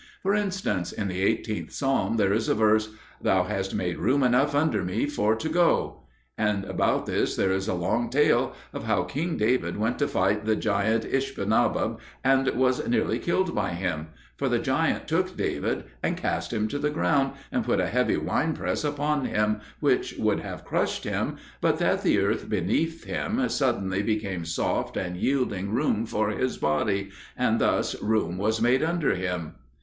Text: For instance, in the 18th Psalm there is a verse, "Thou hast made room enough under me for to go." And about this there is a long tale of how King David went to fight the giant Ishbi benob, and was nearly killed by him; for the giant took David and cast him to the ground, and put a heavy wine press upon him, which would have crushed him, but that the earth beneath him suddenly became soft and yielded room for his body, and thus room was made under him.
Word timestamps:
For 0.23 0.33
instance, 0.33 0.91
in 0.91 1.09
the 1.09 1.23
18th 1.23 1.71
Psalm 1.71 2.17
there 2.17 2.33
is 2.33 2.49
a 2.49 2.55
verse, 2.55 2.89
"Thou 3.21 3.43
hast 3.43 3.75
made 3.75 3.99
room 3.99 4.23
enough 4.23 4.55
under 4.55 4.83
me 4.83 5.05
for 5.05 5.35
to 5.35 5.47
go." 5.47 6.05
And 6.39 6.65
about 6.65 7.05
this 7.05 7.35
there 7.35 7.51
is 7.51 7.67
a 7.67 7.75
long 7.75 8.09
tale 8.09 8.55
of 8.73 8.85
how 8.85 9.03
King 9.03 9.37
David 9.37 9.77
went 9.77 9.99
to 9.99 10.07
fight 10.07 10.43
the 10.45 10.55
giant 10.55 11.03
Ishbi 11.05 11.45
benob, 11.45 11.99
and 12.23 12.47
was 12.55 12.87
nearly 12.87 13.19
killed 13.19 13.53
by 13.53 13.73
him; 13.75 14.07
for 14.37 14.49
the 14.49 14.57
giant 14.57 15.07
took 15.07 15.37
David 15.37 15.83
and 16.01 16.17
cast 16.17 16.51
him 16.51 16.67
to 16.69 16.79
the 16.79 16.89
ground, 16.89 17.33
and 17.51 17.63
put 17.63 17.79
a 17.79 17.85
heavy 17.85 18.17
wine 18.17 18.53
press 18.53 18.83
upon 18.83 19.25
him, 19.25 19.61
which 19.81 20.15
would 20.17 20.39
have 20.39 20.65
crushed 20.65 21.03
him, 21.03 21.37
but 21.61 21.77
that 21.77 22.01
the 22.01 22.17
earth 22.17 22.49
beneath 22.49 23.03
him 23.03 23.47
suddenly 23.49 24.01
became 24.01 24.45
soft 24.45 24.97
and 24.97 25.15
yielded 25.17 25.65
room 25.67 26.07
for 26.07 26.31
his 26.31 26.57
body, 26.57 27.11
and 27.37 27.61
thus 27.61 28.01
room 28.01 28.39
was 28.39 28.59
made 28.59 28.81
under 28.81 29.13
him. 29.13 29.53